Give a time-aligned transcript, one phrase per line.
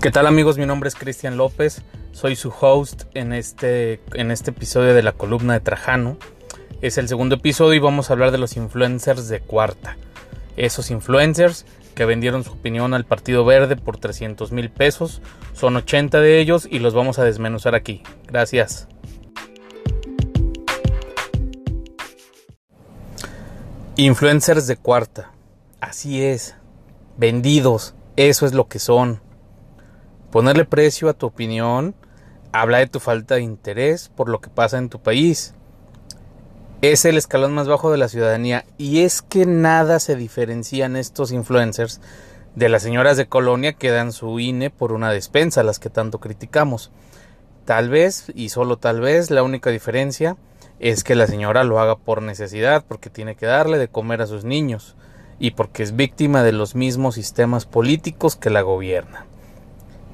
[0.00, 0.58] ¿Qué tal amigos?
[0.58, 1.82] Mi nombre es Cristian López,
[2.12, 6.16] soy su host en este, en este episodio de la columna de Trajano.
[6.80, 9.96] Es el segundo episodio y vamos a hablar de los influencers de cuarta.
[10.56, 11.66] Esos influencers
[11.96, 15.20] que vendieron su opinión al Partido Verde por 300 mil pesos.
[15.52, 18.04] Son 80 de ellos y los vamos a desmenuzar aquí.
[18.28, 18.86] Gracias.
[23.96, 25.32] Influencers de cuarta.
[25.80, 26.54] Así es.
[27.16, 27.96] Vendidos.
[28.14, 29.26] Eso es lo que son
[30.30, 31.94] Ponerle precio a tu opinión
[32.52, 35.54] habla de tu falta de interés por lo que pasa en tu país.
[36.82, 41.32] Es el escalón más bajo de la ciudadanía y es que nada se diferencian estos
[41.32, 42.02] influencers
[42.54, 46.18] de las señoras de colonia que dan su INE por una despensa, las que tanto
[46.18, 46.90] criticamos.
[47.64, 50.36] Tal vez, y solo tal vez, la única diferencia
[50.78, 54.26] es que la señora lo haga por necesidad, porque tiene que darle de comer a
[54.26, 54.94] sus niños
[55.38, 59.27] y porque es víctima de los mismos sistemas políticos que la gobiernan.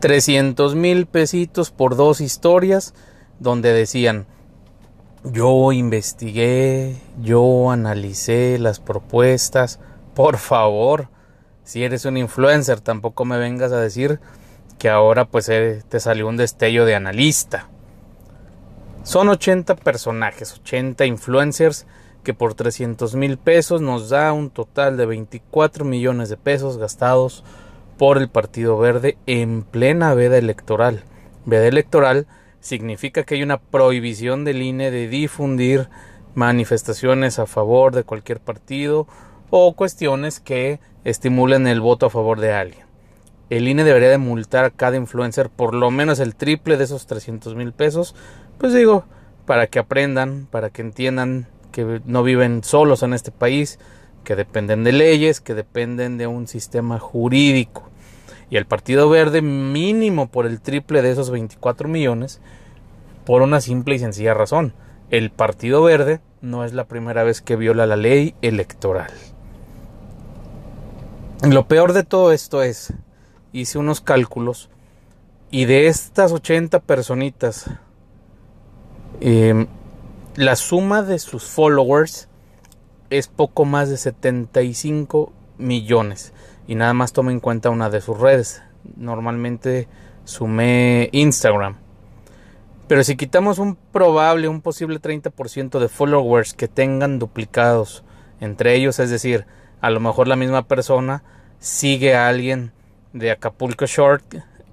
[0.00, 2.94] 300 mil pesitos por dos historias
[3.38, 4.26] donde decían
[5.24, 9.78] yo investigué, yo analicé las propuestas,
[10.14, 11.08] por favor,
[11.62, 14.18] si eres un influencer tampoco me vengas a decir
[14.78, 17.68] que ahora pues eh, te salió un destello de analista.
[19.02, 21.86] Son 80 personajes, 80 influencers
[22.24, 27.44] que por 300 mil pesos nos da un total de 24 millones de pesos gastados
[28.00, 31.02] por el Partido Verde en plena veda electoral.
[31.44, 32.26] Veda electoral
[32.58, 35.90] significa que hay una prohibición del INE de difundir
[36.34, 39.06] manifestaciones a favor de cualquier partido
[39.50, 42.86] o cuestiones que estimulen el voto a favor de alguien.
[43.50, 47.06] El INE debería de multar a cada influencer por lo menos el triple de esos
[47.06, 48.14] 300 mil pesos.
[48.56, 49.04] Pues digo,
[49.44, 53.78] para que aprendan, para que entiendan que no viven solos en este país,
[54.24, 57.89] que dependen de leyes, que dependen de un sistema jurídico.
[58.50, 62.40] Y el Partido Verde mínimo por el triple de esos 24 millones
[63.24, 64.74] por una simple y sencilla razón.
[65.10, 69.12] El Partido Verde no es la primera vez que viola la ley electoral.
[71.48, 72.92] Lo peor de todo esto es,
[73.52, 74.68] hice unos cálculos
[75.50, 77.70] y de estas 80 personitas,
[79.20, 79.66] em,
[80.36, 82.28] la suma de sus followers
[83.10, 86.32] es poco más de 75 millones
[86.66, 88.62] y nada más tome en cuenta una de sus redes.
[88.96, 89.88] Normalmente
[90.24, 91.76] sumé Instagram.
[92.88, 98.04] Pero si quitamos un probable, un posible 30% de followers que tengan duplicados
[98.40, 99.46] entre ellos, es decir,
[99.80, 101.22] a lo mejor la misma persona
[101.58, 102.72] sigue a alguien
[103.12, 104.24] de Acapulco Short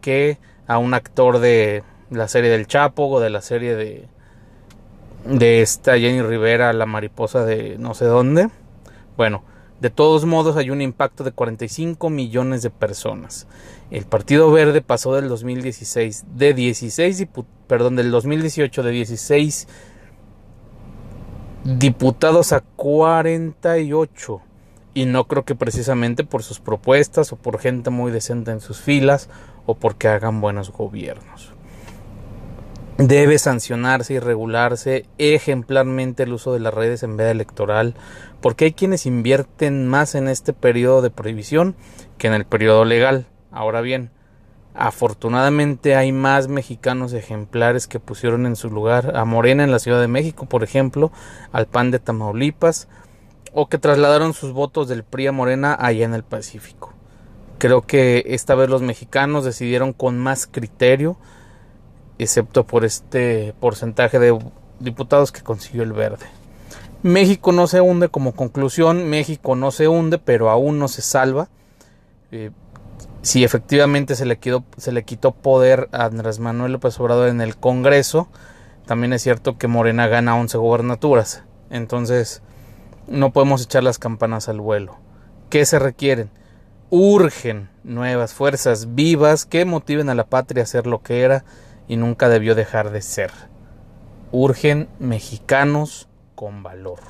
[0.00, 4.08] que a un actor de la serie del Chapo o de la serie de
[5.24, 8.48] de esta Jenny Rivera, la mariposa de no sé dónde.
[9.16, 9.42] Bueno,
[9.80, 13.46] de todos modos, hay un impacto de 45 millones de personas.
[13.90, 17.26] El Partido Verde pasó del 2016 de 16
[17.66, 19.68] perdón, del 2018 de 16
[21.64, 24.40] diputados a 48
[24.94, 28.80] y no creo que precisamente por sus propuestas o por gente muy decente en sus
[28.80, 29.28] filas
[29.66, 31.52] o porque hagan buenos gobiernos.
[32.98, 37.94] Debe sancionarse y regularse ejemplarmente el uso de las redes en veda electoral,
[38.40, 41.74] porque hay quienes invierten más en este periodo de prohibición
[42.18, 43.26] que en el periodo legal.
[43.50, 44.10] Ahora bien,
[44.74, 50.00] afortunadamente hay más mexicanos ejemplares que pusieron en su lugar a Morena en la Ciudad
[50.00, 51.10] de México, por ejemplo,
[51.50, 52.86] al PAN de Tamaulipas,
[53.52, 56.92] o que trasladaron sus votos del PRI a Morena allá en el Pacífico.
[57.58, 61.16] Creo que esta vez los mexicanos decidieron con más criterio
[62.18, 64.38] excepto por este porcentaje de
[64.80, 66.26] diputados que consiguió el verde.
[67.02, 71.48] México no se hunde como conclusión, México no se hunde, pero aún no se salva.
[72.32, 72.50] Eh,
[73.20, 77.40] si efectivamente se le, quitó, se le quitó poder a Andrés Manuel López Obrador en
[77.40, 78.28] el Congreso,
[78.86, 81.42] también es cierto que Morena gana 11 gobernaturas.
[81.70, 82.42] Entonces,
[83.06, 84.96] no podemos echar las campanas al vuelo.
[85.50, 86.30] ¿Qué se requieren?
[86.90, 91.44] Urgen nuevas fuerzas vivas que motiven a la patria a ser lo que era
[91.88, 93.30] y nunca debió dejar de ser.
[94.32, 97.00] Urgen mexicanos con valor.